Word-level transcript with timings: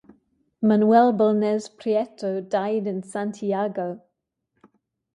Manuel 0.63 1.13
Bulnes 1.13 1.69
Prieto 1.69 2.41
died 2.41 2.87
in 2.87 3.03
Santiago. 3.03 4.01